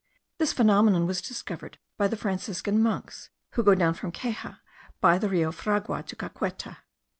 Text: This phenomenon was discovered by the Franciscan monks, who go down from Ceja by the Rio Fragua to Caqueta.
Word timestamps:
This 0.39 0.51
phenomenon 0.51 1.05
was 1.05 1.21
discovered 1.21 1.77
by 1.95 2.07
the 2.07 2.17
Franciscan 2.17 2.81
monks, 2.81 3.29
who 3.51 3.61
go 3.63 3.75
down 3.75 3.93
from 3.93 4.11
Ceja 4.11 4.57
by 4.99 5.19
the 5.19 5.29
Rio 5.29 5.51
Fragua 5.51 6.01
to 6.01 6.15
Caqueta. 6.15 6.77